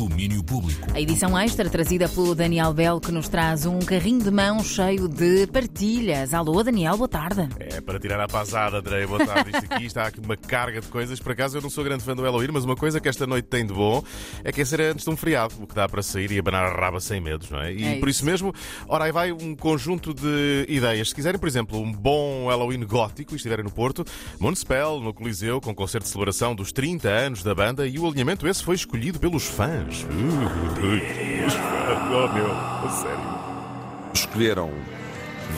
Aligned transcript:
Domínio 0.00 0.42
Público. 0.42 0.86
A 0.94 0.98
edição 0.98 1.38
extra 1.38 1.68
trazida 1.68 2.08
pelo 2.08 2.34
Daniel 2.34 2.72
Bell, 2.72 2.98
que 2.98 3.12
nos 3.12 3.28
traz 3.28 3.66
um 3.66 3.80
carrinho 3.80 4.22
de 4.24 4.30
mão 4.30 4.64
cheio 4.64 5.06
de 5.06 5.46
partilhas. 5.48 6.32
Alô, 6.32 6.62
Daniel, 6.62 6.96
boa 6.96 7.06
tarde. 7.06 7.46
É 7.58 7.82
para 7.82 8.00
tirar 8.00 8.18
a 8.18 8.26
pasada, 8.26 8.78
André. 8.78 9.06
Boa 9.06 9.26
tarde. 9.26 9.50
Isto 9.50 9.66
aqui 9.74 9.84
está 9.84 10.06
aqui 10.06 10.18
uma 10.18 10.38
carga 10.38 10.80
de 10.80 10.88
coisas. 10.88 11.20
Por 11.20 11.32
acaso 11.32 11.58
eu 11.58 11.60
não 11.60 11.68
sou 11.68 11.84
grande 11.84 12.02
fã 12.02 12.16
do 12.16 12.22
Halloween, 12.22 12.48
mas 12.50 12.64
uma 12.64 12.76
coisa 12.76 12.98
que 12.98 13.10
esta 13.10 13.26
noite 13.26 13.44
tem 13.44 13.66
de 13.66 13.74
bom 13.74 14.02
é 14.42 14.50
que 14.50 14.62
é 14.62 14.64
ser 14.64 14.80
antes 14.80 15.04
de 15.04 15.10
um 15.10 15.16
feriado, 15.18 15.52
o 15.60 15.66
que 15.66 15.74
dá 15.74 15.86
para 15.86 16.02
sair 16.02 16.32
e 16.32 16.38
abanar 16.38 16.64
a 16.64 16.74
raba 16.74 16.98
sem 16.98 17.20
medos, 17.20 17.50
não 17.50 17.60
é? 17.60 17.70
E 17.70 17.84
É 17.84 17.96
por 17.98 18.08
isso. 18.08 18.20
isso 18.20 18.24
mesmo, 18.24 18.54
ora 18.88 19.04
aí 19.04 19.12
vai 19.12 19.32
um 19.32 19.54
conjunto 19.54 20.14
de 20.14 20.64
ideias. 20.66 21.10
Se 21.10 21.14
quiserem, 21.14 21.38
por 21.38 21.46
exemplo, 21.46 21.78
um 21.78 21.92
bom 21.92 22.48
Halloween 22.48 22.86
gótico 22.86 23.34
e 23.34 23.36
estiverem 23.36 23.66
no 23.66 23.70
Porto, 23.70 24.02
Municipal, 24.38 24.98
no 24.98 25.12
Coliseu, 25.12 25.60
com 25.60 25.74
concerto 25.74 26.06
de 26.06 26.10
celebração 26.10 26.54
dos 26.54 26.72
30 26.72 27.06
anos 27.06 27.42
da 27.42 27.54
banda 27.54 27.86
e 27.86 27.98
o 27.98 28.06
alinhamento 28.06 28.48
esse 28.48 28.64
foi 28.64 28.76
escolhido 28.76 29.20
pelos 29.20 29.44
fãs. 29.44 29.89
Oh 32.12 32.28
meu, 32.32 32.90
sério. 32.90 33.40
escolheram 34.14 34.70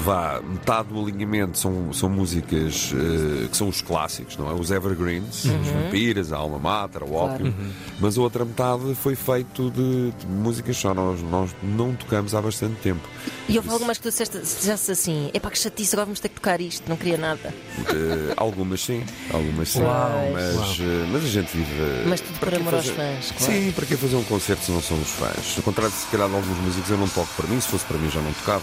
vá, 0.05 0.41
metade 0.43 0.89
do 0.89 1.01
alinhamento 1.01 1.59
são, 1.59 1.93
são 1.93 2.09
músicas 2.09 2.93
eh, 2.95 3.49
que 3.49 3.57
são 3.57 3.69
os 3.69 3.81
clássicos, 3.83 4.37
não 4.37 4.51
é? 4.51 4.55
Os 4.55 4.71
evergreens, 4.71 5.45
os 5.45 5.69
vampiras, 5.69 6.33
a 6.33 6.37
alma 6.39 6.59
mater, 6.59 7.03
o 7.03 7.13
ópio, 7.15 7.55
mas 8.01 8.17
a 8.17 8.21
outra 8.21 8.45
metade 8.45 8.95
foi 8.95 9.15
feito 9.15 9.71
de, 9.71 10.11
de 10.13 10.27
músicas 10.27 10.77
só 10.77 10.95
nós, 10.95 11.21
nós 11.23 11.51
não 11.63 11.95
tocamos 11.95 12.35
há 12.35 12.41
bastante 12.41 12.77
tempo. 12.81 13.07
E 13.49 13.57
houve 13.57 13.69
algumas 13.71 13.99
que 13.99 14.05
tu 14.05 14.09
disseste, 14.11 14.39
disseste 14.39 14.91
assim: 14.93 15.31
é 15.35 15.41
pá, 15.41 15.51
que 15.51 15.59
chatice, 15.59 15.95
agora 15.95 16.07
vamos 16.07 16.21
ter 16.21 16.29
que 16.29 16.37
tocar 16.37 16.61
isto, 16.61 16.89
não 16.89 16.97
queria 16.97 17.19
nada. 17.19 17.53
Eh, 17.89 18.35
algumas 18.37 18.81
sim, 18.83 19.03
algumas 19.33 19.69
sim, 19.71 19.83
Uau. 19.83 20.11
mas, 20.33 20.79
eh, 20.81 21.07
mas 21.13 21.25
a 21.25 21.29
gente 21.29 21.57
vive. 21.57 21.73
Mas 22.07 22.21
tudo 22.21 22.39
por 22.39 22.55
amor 22.55 22.75
aos 22.75 22.87
fazer- 22.89 22.97
fãs, 22.97 23.33
claro. 23.37 23.53
Sim, 23.53 23.73
para 23.73 23.87
que 23.87 23.97
fazer 23.97 24.17
um 24.17 24.25
concerto 24.25 24.65
se 24.65 24.71
não 24.73 24.81
são 24.81 24.99
os 25.01 25.09
fãs? 25.11 25.55
Ao 25.57 25.63
contrário 25.63 25.93
de 25.93 25.99
se 26.01 26.07
calhar 26.07 26.29
de 26.29 26.35
alguns 26.35 26.59
músicos, 26.59 26.91
eu 26.91 26.97
não 26.99 27.09
toco 27.09 27.29
para 27.37 27.47
mim, 27.47 27.61
se 27.61 27.69
fosse 27.69 27.85
para 27.85 27.99
mim 27.99 28.11
já 28.11 28.21
não 28.21 28.33
tocava. 28.33 28.63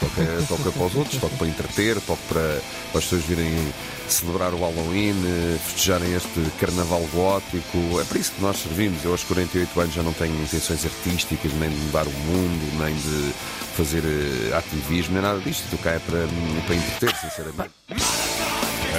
Toca, 0.00 0.42
toca 0.66 0.72
para 0.72 0.86
os 0.86 0.94
outros, 0.96 1.20
toco 1.20 1.36
para 1.36 1.46
entreter, 1.46 2.00
toco 2.00 2.22
para, 2.28 2.60
as 2.94 3.04
pessoas 3.04 3.22
virem 3.24 3.52
celebrar 4.08 4.52
o 4.52 4.58
Halloween, 4.58 5.14
eh, 5.24 5.58
festejarem 5.64 6.14
este 6.14 6.40
carnaval 6.58 7.06
gótico. 7.12 8.00
É 8.00 8.04
para 8.04 8.18
isso 8.18 8.32
que 8.32 8.42
nós 8.42 8.56
servimos. 8.58 9.04
Eu 9.04 9.12
aos 9.12 9.24
48 9.24 9.80
anos 9.80 9.94
já 9.94 10.02
não 10.02 10.12
tenho 10.12 10.34
intenções 10.42 10.84
artísticas, 10.84 11.52
nem 11.54 11.70
de 11.70 11.76
mudar 11.76 12.06
o 12.06 12.10
mundo, 12.10 12.84
nem 12.84 12.94
de 12.94 13.32
fazer 13.76 14.02
eh, 14.04 14.56
ativismo, 14.56 15.14
nem 15.14 15.22
nada 15.22 15.40
disto. 15.40 15.64
Tu 15.70 15.78
cá 15.78 15.92
é 15.92 15.98
para, 15.98 16.26
para 16.66 16.74
entreter, 16.74 17.14
sinceramente. 17.16 18.25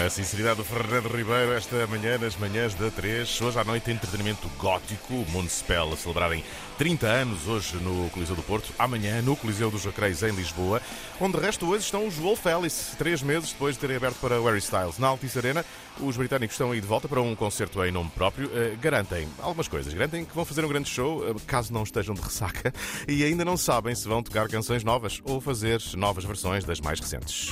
A 0.05 0.09
sinceridade 0.11 0.57
do 0.57 0.63
Fernando 0.63 1.07
Ribeiro 1.07 1.53
esta 1.53 1.87
manhã, 1.87 2.19
nas 2.19 2.37
manhãs 2.37 2.75
da 2.75 2.91
3. 2.91 3.41
Hoje 3.41 3.57
à 3.57 3.63
noite, 3.63 3.89
entretenimento 3.89 4.47
gótico, 4.59 5.13
Municipal 5.29 5.91
a 5.91 5.97
celebrarem 5.97 6.43
30 6.77 7.07
anos 7.07 7.47
hoje 7.47 7.77
no 7.77 8.07
Coliseu 8.11 8.35
do 8.35 8.43
Porto. 8.43 8.71
Amanhã 8.77 9.21
no 9.23 9.35
Coliseu 9.35 9.71
dos 9.71 9.85
Recreios 9.85 10.21
em 10.21 10.31
Lisboa, 10.31 10.81
onde 11.19 11.37
de 11.37 11.43
resto 11.43 11.67
hoje 11.67 11.85
estão 11.85 12.05
os 12.05 12.13
Wolf 12.15 12.45
Alice, 12.45 12.95
três 12.95 13.23
meses 13.23 13.51
depois 13.51 13.73
de 13.73 13.81
terem 13.81 13.97
aberto 13.97 14.17
para 14.17 14.39
Harry 14.39 14.59
Styles. 14.59 14.99
Na 14.99 15.07
Altice 15.07 15.39
Arena, 15.39 15.65
os 15.99 16.15
britânicos 16.15 16.53
estão 16.53 16.71
aí 16.71 16.79
de 16.79 16.87
volta 16.87 17.07
para 17.07 17.21
um 17.21 17.35
concerto 17.35 17.83
em 17.83 17.91
nome 17.91 18.11
próprio. 18.11 18.51
Eh, 18.53 18.77
garantem 18.79 19.27
algumas 19.39 19.67
coisas. 19.67 19.91
Garantem 19.91 20.25
que 20.25 20.35
vão 20.35 20.45
fazer 20.45 20.63
um 20.63 20.69
grande 20.69 20.89
show, 20.89 21.27
eh, 21.27 21.33
caso 21.47 21.73
não 21.73 21.83
estejam 21.83 22.13
de 22.13 22.21
ressaca, 22.21 22.71
e 23.07 23.23
ainda 23.23 23.43
não 23.43 23.57
sabem 23.57 23.95
se 23.95 24.07
vão 24.07 24.21
tocar 24.21 24.47
canções 24.47 24.83
novas 24.83 25.21
ou 25.23 25.41
fazer 25.41 25.81
novas 25.95 26.23
versões 26.23 26.63
das 26.63 26.79
mais 26.79 26.99
recentes. 26.99 27.51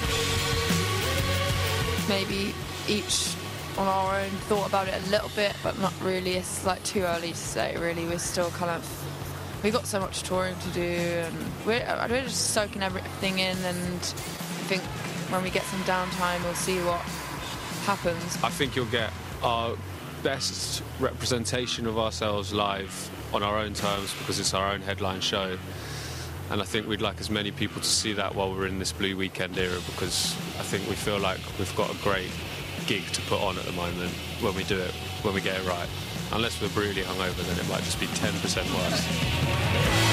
Maybe 2.10 2.54
each 2.88 3.36
on 3.78 3.88
our 3.88 4.20
own 4.20 4.30
thought 4.48 4.68
about 4.68 4.88
it 4.88 5.02
a 5.06 5.10
little 5.10 5.30
bit, 5.36 5.56
but 5.64 5.80
not 5.80 5.94
really. 6.02 6.34
It's 6.36 6.66
like 6.66 6.84
too 6.84 7.02
early 7.02 7.32
to 7.32 7.38
say. 7.38 7.76
Really, 7.78 8.06
we're 8.06 8.20
still 8.20 8.50
kind 8.52 8.72
of 8.72 9.62
we've 9.64 9.74
got 9.74 9.88
so 9.88 10.00
much 10.00 10.24
touring 10.24 10.56
to 10.60 10.70
do, 10.70 10.82
and 10.82 11.36
we're, 11.66 11.82
uh, 11.82 12.08
we're 12.10 12.22
just 12.22 12.52
soaking 12.52 12.84
everything 12.84 13.40
in. 13.40 13.58
And 13.58 13.96
I 13.98 14.68
think 14.68 14.84
when 15.32 15.44
we 15.44 15.50
get 15.50 15.64
some 15.64 15.82
downtime, 15.82 16.44
we'll 16.44 16.54
see 16.54 16.78
what 16.80 17.02
happens. 17.86 18.38
I 18.44 18.50
think 18.50 18.76
you'll 18.76 18.86
get 18.86 19.12
our 19.42 19.76
best 20.24 20.84
representation 21.00 21.88
of 21.88 21.98
ourselves 21.98 22.54
live 22.54 23.10
on 23.34 23.44
our 23.44 23.58
own 23.58 23.74
terms 23.74 24.14
because 24.20 24.40
it's 24.40 24.54
our 24.54 24.72
own 24.72 24.82
headline 24.82 25.22
show. 25.22 25.58
And 26.52 26.62
I 26.62 26.66
think 26.66 26.88
we'd 26.88 27.02
like 27.02 27.20
as 27.20 27.30
many 27.30 27.52
people 27.52 27.82
to 27.82 27.88
see 27.88 28.14
that 28.14 28.36
while 28.36 28.52
we're 28.52 28.68
in 28.68 28.80
this 28.80 28.92
Blue 28.92 29.18
Weekend 29.18 29.58
era 29.58 29.80
because 29.88 30.36
I 30.60 30.64
think 30.64 30.88
we 30.88 30.96
feel 30.96 31.20
like 31.20 31.40
we've 31.58 31.76
got 31.76 31.90
a 31.90 31.98
great 32.04 32.30
gig 32.86 33.04
to 33.14 33.22
put 33.24 33.42
on 33.42 33.58
at 33.58 33.66
the 33.66 33.72
moment 33.72 34.12
when 34.42 34.56
we 34.56 34.64
do 34.64 34.78
it, 34.78 34.92
when 35.24 35.34
we 35.34 35.42
get 35.42 35.60
it 35.60 35.68
right. 35.68 35.90
Unless 36.32 36.62
we're 36.62 36.70
brutally 36.70 37.04
hungover, 37.04 37.46
then 37.48 37.60
it 37.60 37.70
might 37.70 37.84
just 37.84 38.00
be 38.00 38.06
10% 38.08 38.66
worse. 38.76 40.05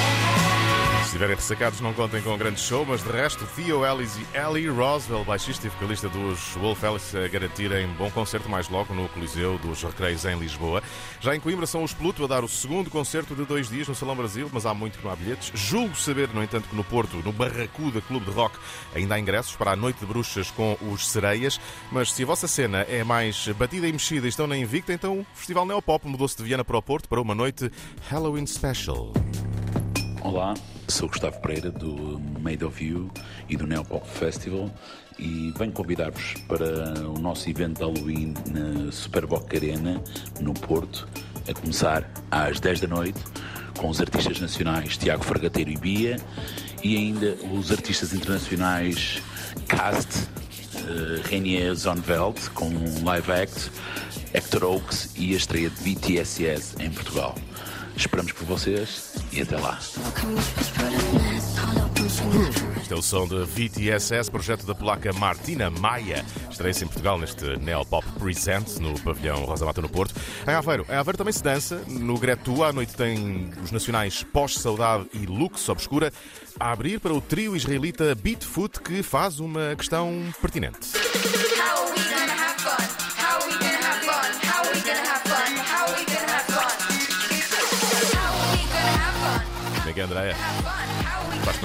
Se 1.12 1.17
estiverem 1.17 1.37
ressacados, 1.37 1.78
não 1.83 1.93
contem 1.93 2.23
com 2.23 2.33
um 2.33 2.39
grande 2.39 2.59
show, 2.59 2.87
mas 2.87 3.03
de 3.03 3.11
resto, 3.11 3.47
Theo 3.55 3.84
Ellis 3.84 4.17
e 4.17 4.27
Ellie 4.34 4.71
Roswell, 4.71 5.23
baixista 5.27 5.67
e 5.67 5.69
vocalista 5.69 6.09
dos 6.09 6.55
Wolf 6.55 6.83
Alice, 6.83 7.15
a 7.15 7.28
garantirem 7.28 7.87
bom 7.99 8.11
concerto 8.11 8.49
mais 8.49 8.71
logo 8.71 8.95
no 8.95 9.06
Coliseu 9.11 9.59
dos 9.59 9.83
Recreios 9.83 10.25
em 10.25 10.39
Lisboa. 10.39 10.83
Já 11.21 11.37
em 11.37 11.41
Coimbra 11.41 11.67
são 11.67 11.84
os 11.84 11.93
Pluto 11.93 12.25
a 12.25 12.27
dar 12.27 12.43
o 12.43 12.49
segundo 12.49 12.89
concerto 12.89 13.34
de 13.34 13.45
dois 13.45 13.69
dias 13.69 13.87
no 13.89 13.95
Salão 13.95 14.17
Brasil, 14.17 14.49
mas 14.50 14.65
há 14.65 14.73
muito 14.73 14.99
que 14.99 15.05
não 15.05 15.12
há 15.12 15.17
bilhetes. 15.17 15.53
Julgo 15.53 15.95
saber, 15.97 16.31
no 16.31 16.43
entanto, 16.43 16.67
que 16.67 16.75
no 16.75 16.83
Porto, 16.83 17.19
no 17.19 17.31
Barracuda 17.31 18.00
Clube 18.00 18.25
de 18.25 18.33
Rock, 18.33 18.56
ainda 18.94 19.15
há 19.15 19.21
ingressos 19.21 19.55
para 19.55 19.73
a 19.73 19.77
Noite 19.77 20.00
de 20.00 20.06
Bruxas 20.06 20.50
com 20.50 20.79
os 20.81 21.06
Sereias. 21.06 21.61
Mas 21.91 22.11
se 22.11 22.23
a 22.23 22.27
vossa 22.27 22.49
cena 22.49 22.87
é 22.89 23.05
mais 23.05 23.49
batida 23.49 23.87
e 23.87 23.93
mexida 23.93 24.25
e 24.25 24.31
estão 24.31 24.47
na 24.47 24.56
Invicta, 24.56 24.94
então 24.94 25.19
o 25.19 25.27
Festival 25.34 25.67
Neopop 25.67 26.09
mudou-se 26.09 26.39
de 26.39 26.43
Viana 26.43 26.65
para 26.65 26.79
o 26.79 26.83
Porto 26.83 27.06
para 27.06 27.21
uma 27.21 27.34
noite 27.34 27.71
Halloween 28.09 28.47
Special. 28.47 29.12
Olá, 30.25 30.55
sou 30.87 31.09
Gustavo 31.09 31.41
Pereira 31.41 31.69
do 31.69 32.21
Made 32.38 32.65
of 32.65 32.84
You 32.84 33.10
e 33.49 33.56
do 33.56 33.66
Neopop 33.66 34.09
Festival 34.09 34.71
e 35.19 35.53
venho 35.59 35.72
convidar-vos 35.72 36.34
para 36.47 37.09
o 37.09 37.19
nosso 37.19 37.50
evento 37.50 37.78
de 37.78 37.81
Halloween 37.83 38.32
na 38.49 38.93
Superboc 38.93 39.53
Arena, 39.53 40.00
no 40.41 40.55
Porto, 40.55 41.09
a 41.49 41.53
começar 41.53 42.09
às 42.31 42.61
10 42.61 42.82
da 42.82 42.87
noite, 42.87 43.19
com 43.77 43.88
os 43.88 44.00
artistas 44.00 44.41
nacionais 44.41 44.97
Tiago 44.97 45.25
Fargateiro 45.25 45.71
e 45.71 45.77
Bia 45.77 46.16
e 46.84 46.97
ainda 46.97 47.37
os 47.53 47.72
artistas 47.72 48.12
internacionais 48.12 49.21
Cast, 49.66 50.19
uh, 50.19 51.28
Renier 51.28 51.75
Zonveld 51.75 52.49
com 52.50 52.66
um 52.66 53.05
live 53.05 53.32
act, 53.32 53.72
Hector 54.32 54.62
Oaks 54.62 55.15
e 55.16 55.34
a 55.34 55.37
estreia 55.37 55.69
de 55.69 55.82
BTSS 55.82 56.77
em 56.81 56.93
Portugal. 56.93 57.34
Esperamos 57.97 58.32
por 58.32 58.44
vocês 58.44 59.14
e 59.32 59.42
até 59.42 59.58
lá. 59.58 59.78
Este 62.80 62.92
é 62.92 62.97
o 62.97 63.03
som 63.03 63.26
de 63.26 63.44
VTSS, 63.44 64.30
projeto 64.30 64.66
da 64.66 64.75
polaca 64.75 65.12
Martina 65.12 65.70
Maia. 65.70 66.25
Estreia-se 66.50 66.84
em 66.84 66.88
Portugal 66.88 67.19
neste 67.19 67.56
Neopop 67.58 68.06
Present, 68.19 68.78
no 68.78 68.98
pavilhão 69.00 69.44
Rosa 69.44 69.64
Mata, 69.64 69.81
no 69.81 69.88
Porto. 69.88 70.14
Em 70.47 70.52
Aveiro, 70.52 70.84
em 70.88 70.94
Aveiro 70.94 71.16
também 71.16 71.32
se 71.32 71.42
dança. 71.42 71.82
No 71.86 72.19
Gretua, 72.19 72.69
à 72.69 72.72
noite 72.72 72.94
tem 72.94 73.50
os 73.62 73.70
nacionais 73.70 74.22
Pós-Saudade 74.22 75.06
e 75.14 75.26
Lux 75.26 75.69
Obscura 75.69 76.12
a 76.58 76.72
abrir 76.72 77.00
para 77.00 77.14
o 77.14 77.20
trio 77.20 77.56
israelita 77.56 78.14
Beatfoot, 78.14 78.81
que 78.81 79.02
faz 79.02 79.38
uma 79.41 79.75
questão 79.76 80.32
pertinente. 80.41 81.12
É, 90.00 90.04
Andréia? 90.04 90.36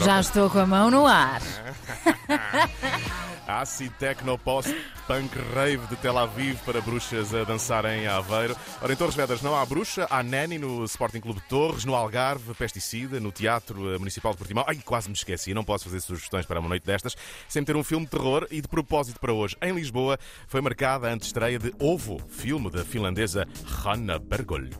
Já 0.03 0.19
estou 0.19 0.49
com 0.49 0.59
a 0.59 0.65
mão 0.65 0.91
no 0.91 1.05
ar. 1.05 1.41
Acid 3.47 3.91
Techno 3.97 4.37
Post 4.37 4.75
Punk 5.07 5.31
Rave 5.55 5.87
de 5.87 5.95
Tel 5.95 6.17
Aviv 6.17 6.59
para 6.65 6.81
bruxas 6.81 7.33
a 7.33 7.45
dançar 7.45 7.85
em 7.85 8.05
Aveiro. 8.05 8.55
Ora, 8.81 8.91
em 8.91 8.95
Torres 8.95 9.15
Vedras 9.15 9.41
não 9.41 9.55
há 9.55 9.65
bruxa, 9.65 10.05
há 10.09 10.21
Nani 10.21 10.57
no 10.57 10.83
Sporting 10.83 11.21
Clube 11.21 11.39
de 11.39 11.47
Torres, 11.47 11.85
no 11.85 11.95
Algarve, 11.95 12.53
Pesticida, 12.53 13.19
no 13.21 13.31
Teatro 13.31 13.95
eh, 13.95 13.97
Municipal 13.97 14.33
de 14.33 14.37
Portimão. 14.37 14.65
Ai, 14.67 14.81
quase 14.83 15.07
me 15.07 15.15
esqueci, 15.15 15.53
não 15.53 15.63
posso 15.63 15.85
fazer 15.85 16.01
sugestões 16.01 16.45
para 16.45 16.59
uma 16.59 16.67
noite 16.67 16.85
destas 16.85 17.15
sem 17.47 17.63
ter 17.63 17.77
um 17.77 17.83
filme 17.83 18.05
de 18.05 18.11
terror. 18.11 18.45
E 18.51 18.61
de 18.61 18.67
propósito 18.67 19.19
para 19.19 19.31
hoje, 19.31 19.55
em 19.61 19.73
Lisboa, 19.73 20.19
foi 20.47 20.59
marcada 20.59 21.07
a 21.07 21.13
antestreia 21.13 21.57
de 21.57 21.73
Ovo, 21.79 22.19
filme 22.27 22.69
da 22.69 22.83
finlandesa 22.83 23.47
Hanna 23.65 24.19
Bergold. 24.19 24.77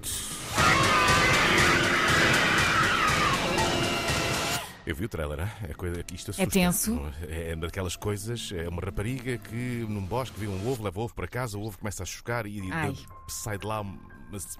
Eu 4.88 4.96
vi 4.96 5.04
o 5.04 5.10
trailer, 5.10 5.42
hein? 5.42 5.50
é 5.68 5.74
coisa 5.74 6.02
que 6.02 6.16
isto 6.16 6.32
assusta. 6.32 6.50
tenso? 6.50 6.98
É 7.28 7.54
daquelas 7.58 7.98
coisas, 7.98 8.54
é 8.54 8.70
uma 8.70 8.82
rapariga 8.82 9.38
que 9.38 9.86
num 9.90 10.06
bosque 10.06 10.40
vê 10.40 10.48
um 10.48 10.66
ovo, 10.66 10.82
leva 10.82 11.02
o 11.02 11.04
ovo 11.04 11.14
para 11.14 11.28
casa, 11.28 11.58
o 11.58 11.62
ovo 11.62 11.78
começa 11.78 12.04
a 12.04 12.06
chocar 12.06 12.48
e 12.48 12.62
Ai. 12.72 12.96
sai 13.28 13.58
de 13.58 13.68
lá. 13.68 13.84
Mas, 14.32 14.58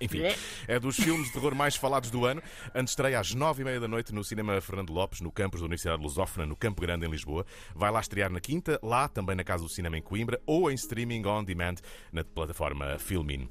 enfim, 0.00 0.20
é 0.68 0.78
dos 0.78 0.94
filmes 0.94 1.26
de 1.26 1.32
terror 1.32 1.56
mais 1.56 1.74
falados 1.74 2.08
do 2.08 2.24
ano. 2.24 2.40
Antes 2.72 2.92
estreia 2.92 3.18
às 3.18 3.34
nove 3.34 3.62
e 3.62 3.64
meia 3.64 3.80
da 3.80 3.88
noite 3.88 4.14
no 4.14 4.22
Cinema 4.22 4.60
Fernando 4.60 4.92
Lopes, 4.92 5.20
no 5.20 5.32
campus 5.32 5.58
da 5.58 5.66
Universidade 5.66 6.00
Lusófona, 6.00 6.46
no 6.46 6.54
Campo 6.54 6.80
Grande, 6.80 7.06
em 7.06 7.10
Lisboa. 7.10 7.44
Vai 7.74 7.90
lá 7.90 7.98
estrear 7.98 8.30
na 8.30 8.40
quinta, 8.40 8.78
lá 8.80 9.08
também 9.08 9.34
na 9.34 9.42
Casa 9.42 9.64
do 9.64 9.68
Cinema 9.68 9.98
em 9.98 10.02
Coimbra 10.02 10.40
ou 10.46 10.70
em 10.70 10.74
streaming 10.74 11.26
on 11.26 11.42
demand 11.42 11.76
na 12.12 12.22
plataforma 12.22 12.96
Filmin. 13.00 13.48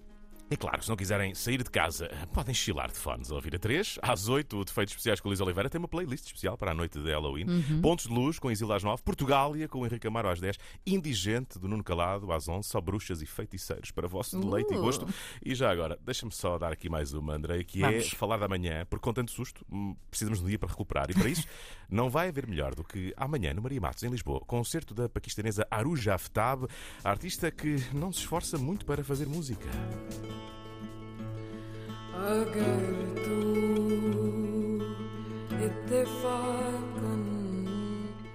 E 0.53 0.55
claro, 0.55 0.83
se 0.83 0.89
não 0.89 0.95
quiserem 0.95 1.33
sair 1.33 1.63
de 1.63 1.69
casa, 1.71 2.07
podem 2.31 2.53
chilar 2.53 2.91
de 2.91 2.97
fones 2.99 3.31
a 3.31 3.35
ouvir 3.35 3.55
a 3.55 3.59
3. 3.59 3.97
Às 4.03 4.27
8, 4.27 4.55
o 4.55 4.63
Defeitos 4.63 4.91
Especiais 4.93 5.19
com 5.19 5.27
Luís 5.27 5.41
Oliveira 5.41 5.67
tem 5.67 5.79
uma 5.79 5.87
playlist 5.87 6.27
especial 6.27 6.55
para 6.55 6.73
a 6.73 6.73
noite 6.75 6.99
de 7.01 7.09
Halloween. 7.11 7.47
Pontos 7.81 8.05
de 8.05 8.13
Luz 8.13 8.37
com 8.37 8.51
Isilda 8.51 8.75
às 8.75 8.83
9. 8.83 9.01
Portugália 9.01 9.67
com 9.67 9.83
Henrique 9.83 10.05
Amaro 10.05 10.29
às 10.29 10.39
10. 10.39 10.59
Indigente 10.85 11.57
do 11.57 11.67
Nuno 11.67 11.83
Calado 11.83 12.31
às 12.31 12.47
11. 12.47 12.69
Só 12.69 12.79
bruxas 12.79 13.19
e 13.23 13.25
feiticeiros 13.25 13.89
para 13.89 14.07
vosso 14.07 14.39
deleite 14.39 14.75
e 14.75 14.77
Uh. 14.77 14.81
gosto. 14.81 15.07
E 15.43 15.55
já 15.55 15.71
agora, 15.71 15.97
deixa-me 16.05 16.31
só 16.31 16.59
dar 16.59 16.71
aqui 16.71 16.87
mais 16.87 17.13
uma, 17.15 17.33
Andrei, 17.33 17.63
que 17.63 17.79
Vamos. 17.81 18.05
é 18.13 18.15
falar 18.15 18.37
da 18.37 18.47
manhã, 18.47 18.85
porque 18.87 19.03
com 19.05 19.11
tanto 19.11 19.31
susto 19.31 19.65
hum, 19.71 19.95
precisamos 20.11 20.37
de 20.37 20.45
um 20.45 20.49
dia 20.49 20.59
para 20.59 20.69
recuperar. 20.69 21.09
E 21.09 21.15
para 21.15 21.29
isso, 21.29 21.47
não 21.89 22.11
vai 22.11 22.27
haver 22.27 22.45
melhor 22.45 22.75
do 22.75 22.83
que 22.83 23.11
amanhã 23.17 23.55
no 23.55 23.61
Maria 23.63 23.81
Matos, 23.81 24.03
em 24.03 24.09
Lisboa, 24.09 24.39
concerto 24.41 24.93
da 24.93 25.09
paquistanesa 25.09 25.65
Aruja 25.71 26.13
Aftab, 26.13 26.67
artista 27.03 27.49
que 27.49 27.77
não 27.91 28.11
se 28.13 28.19
esforça 28.19 28.55
muito 28.59 28.85
para 28.85 29.03
fazer 29.03 29.25
música. 29.25 29.67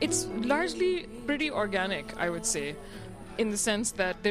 It's 0.00 0.28
largely 0.44 1.08
pretty 1.26 1.50
organic, 1.50 2.14
I 2.16 2.30
would 2.30 2.46
say. 2.46 2.76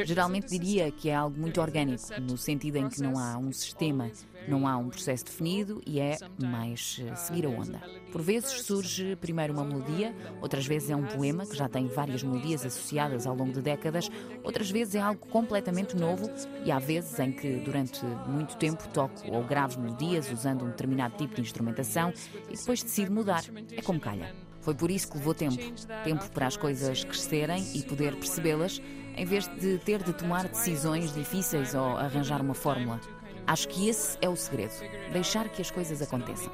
Geralmente 0.04 0.48
diria 0.50 0.90
que 0.90 1.08
é 1.08 1.14
algo 1.14 1.38
muito 1.38 1.60
orgânico, 1.62 2.02
no 2.20 2.36
sentido 2.36 2.76
em 2.76 2.88
que 2.90 3.00
não 3.00 3.18
há 3.18 3.38
um 3.38 3.50
sistema, 3.52 4.10
não 4.48 4.66
há 4.66 4.76
um 4.76 4.88
processo 4.88 5.24
definido 5.24 5.80
e 5.86 6.00
é 6.00 6.16
mais 6.42 7.00
eh, 7.04 7.14
seguir 7.14 7.46
a 7.46 7.48
onda. 7.48 7.80
Por 8.10 8.22
vezes 8.22 8.62
surge 8.62 9.16
primeiro 9.16 9.52
uma 9.52 9.64
melodia, 9.64 10.14
outras 10.40 10.66
vezes 10.66 10.90
é 10.90 10.96
um 10.96 11.04
poema 11.04 11.46
que 11.46 11.56
já 11.56 11.68
tem 11.68 11.86
várias 11.86 12.22
melodias 12.22 12.64
associadas 12.64 13.26
ao 13.26 13.34
longo 13.34 13.52
de 13.52 13.60
décadas, 13.60 14.10
outras 14.42 14.70
vezes 14.70 14.94
é 14.94 15.00
algo 15.00 15.26
completamente 15.26 15.96
novo 15.96 16.30
e 16.64 16.70
há 16.70 16.78
vezes 16.78 17.18
em 17.18 17.32
que 17.32 17.56
durante 17.56 18.04
muito 18.26 18.56
tempo 18.56 18.88
toco 18.88 19.30
ou 19.30 19.44
gravo 19.44 19.80
melodias 19.80 20.30
usando 20.30 20.64
um 20.64 20.68
determinado 20.68 21.16
tipo 21.16 21.34
de 21.34 21.42
instrumentação 21.42 22.12
e 22.50 22.56
depois 22.56 22.82
decido 22.82 23.12
mudar. 23.12 23.44
É 23.72 23.82
como 23.82 24.00
calha. 24.00 24.34
Foi 24.60 24.74
por 24.74 24.90
isso 24.90 25.10
que 25.10 25.16
levou 25.16 25.34
tempo. 25.34 25.56
Tempo 26.04 26.30
para 26.30 26.46
as 26.46 26.56
coisas 26.56 27.04
crescerem 27.04 27.64
e 27.74 27.82
poder 27.82 28.14
percebê-las, 28.16 28.82
em 29.16 29.24
vez 29.24 29.48
de 29.48 29.78
ter 29.78 30.02
de 30.02 30.12
tomar 30.12 30.46
decisões 30.48 31.14
difíceis 31.14 31.74
ou 31.74 31.96
arranjar 31.96 32.40
uma 32.40 32.54
fórmula. 32.54 33.00
Acho 33.48 33.66
que 33.66 33.88
esse 33.88 34.18
é 34.20 34.28
o 34.28 34.36
segredo. 34.36 34.74
Deixar 35.10 35.48
que 35.48 35.62
as 35.62 35.70
coisas 35.70 36.02
aconteçam. 36.02 36.52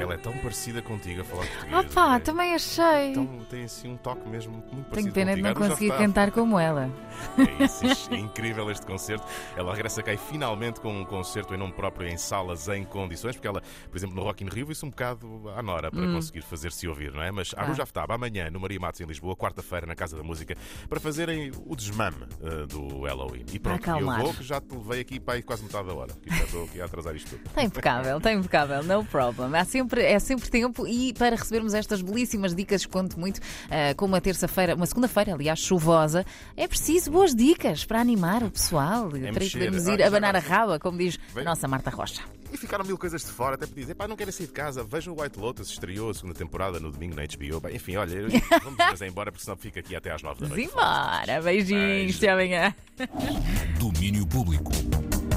Ela 0.00 0.14
é 0.14 0.16
tão 0.18 0.32
parecida 0.38 0.80
contigo 0.82 1.20
a 1.20 1.24
falar 1.24 1.46
português. 1.46 1.74
Ah 1.74 1.84
pá, 1.94 2.06
André. 2.06 2.18
também 2.20 2.54
achei. 2.54 3.10
Então 3.10 3.26
tem 3.50 3.64
assim 3.64 3.88
um 3.92 3.96
toque 3.96 4.28
mesmo 4.28 4.52
muito 4.52 4.88
parecido 4.88 4.94
Tenho 4.94 5.12
pena 5.12 5.34
de 5.36 5.42
contigo. 5.42 5.42
não 5.42 5.50
Aruja 5.50 5.68
conseguir 5.70 5.98
cantar 5.98 6.30
como 6.30 6.58
ela. 6.58 6.90
É 7.60 7.64
isso, 7.64 8.12
é 8.12 8.16
incrível 8.16 8.70
este 8.70 8.86
concerto. 8.86 9.26
Ela 9.56 9.72
regressa 9.74 10.02
cá 10.02 10.12
e 10.12 10.16
finalmente 10.16 10.80
com 10.80 10.92
um 11.00 11.04
concerto 11.04 11.54
em 11.54 11.58
nome 11.58 11.72
próprio 11.72 12.08
em 12.08 12.16
salas 12.16 12.66
em 12.68 12.84
condições, 12.84 13.36
porque 13.36 13.46
ela, 13.48 13.60
por 13.90 13.96
exemplo, 13.96 14.16
no 14.16 14.22
Rock 14.22 14.42
in 14.44 14.48
Rio 14.48 14.70
isso 14.72 14.86
um 14.86 14.90
bocado 14.90 15.50
à 15.56 15.62
Nora 15.62 15.90
para 15.90 16.06
conseguir 16.12 16.42
fazer-se 16.42 16.86
ouvir, 16.88 17.12
não 17.12 17.22
é? 17.22 17.30
Mas 17.30 17.52
a 17.56 17.62
Aruja 17.62 17.82
Aftab, 17.82 18.10
amanhã 18.12 18.50
no 18.50 18.58
Maria 18.60 18.80
Matos 18.80 19.00
em 19.00 19.04
Lisboa, 19.04 19.36
quarta-feira 19.36 19.86
na 19.86 19.94
Casa 19.94 20.16
da 20.16 20.22
Música, 20.22 20.56
para 20.88 20.98
fazerem 21.00 21.50
o 21.66 21.76
desmame 21.76 22.16
eh, 22.42 22.66
do 22.66 23.02
Halloween. 23.02 23.44
E 23.52 23.58
pronto, 23.58 23.80
Para 23.82 23.92
eu 23.92 23.96
acalmar. 23.96 24.22
vou 24.22 24.34
que 24.34 24.44
já 24.44 24.60
te 24.60 24.74
levei 24.74 25.00
aqui 25.00 25.18
para 25.20 25.34
aí 25.34 25.42
quase 25.42 25.62
metade 25.62 25.88
da 25.88 25.94
hora, 25.94 26.14
que 26.22 26.30
já 26.34 26.44
estou 26.44 26.64
aqui 26.64 26.80
a 26.80 26.84
atrasar 26.84 27.14
isto 27.16 27.30
tudo. 27.30 27.46
Está 27.46 27.62
impecável, 27.62 28.16
está 28.18 28.32
impecável, 28.32 28.82
no 28.82 29.04
problem. 29.04 29.54
Há 29.58 29.64
sempre, 29.64 29.89
é 29.98 30.18
sempre 30.18 30.48
tempo 30.50 30.86
e 30.86 31.12
para 31.14 31.34
recebermos 31.36 31.74
estas 31.74 32.02
belíssimas 32.02 32.54
dicas, 32.54 32.86
conto 32.86 33.18
muito, 33.18 33.40
ah, 33.70 33.94
como 33.96 34.14
uma 34.14 34.20
terça-feira, 34.20 34.74
uma 34.74 34.86
segunda-feira, 34.86 35.34
aliás, 35.34 35.58
chuvosa, 35.58 36.24
é 36.56 36.68
preciso 36.68 37.10
boas 37.10 37.34
dicas 37.34 37.84
para 37.84 38.00
animar 38.00 38.42
o 38.42 38.50
pessoal, 38.50 39.08
para 39.08 39.18
mexer. 39.18 39.58
podermos 39.58 39.86
ir 39.86 40.02
abanar 40.02 40.36
a 40.36 40.40
raba, 40.40 40.78
como 40.78 40.98
diz 40.98 41.18
a 41.34 41.42
nossa 41.42 41.66
Marta 41.66 41.90
Rocha. 41.90 42.22
E 42.52 42.56
ficaram 42.56 42.84
mil 42.84 42.98
coisas 42.98 43.22
de 43.22 43.28
fora, 43.30 43.54
até 43.54 43.64
para 43.64 43.76
dizer, 43.76 43.94
pá, 43.94 44.08
não 44.08 44.16
querem 44.16 44.32
sair 44.32 44.46
de 44.46 44.52
casa, 44.52 44.82
vejam 44.82 45.14
o 45.14 45.22
White 45.22 45.38
Lotus, 45.38 45.70
estreou 45.70 46.10
a 46.10 46.14
segunda 46.14 46.34
temporada 46.34 46.80
no 46.80 46.90
domingo 46.90 47.14
na 47.14 47.22
HBO. 47.22 47.60
Bem, 47.60 47.76
enfim, 47.76 47.96
olha, 47.96 48.28
vamos 48.62 48.76
mas 48.76 49.00
é 49.00 49.06
embora 49.06 49.30
porque 49.30 49.44
senão 49.44 49.56
fica 49.56 49.78
aqui 49.78 49.94
até 49.94 50.10
às 50.10 50.22
nove 50.22 50.40
da 50.40 50.48
noite. 50.48 50.68
Simbora, 50.68 51.42
beijinhos, 51.42 51.70
Beijo. 51.78 52.18
até 52.18 52.28
amanhã. 52.30 52.74
Domínio 53.78 54.26
público. 54.26 54.72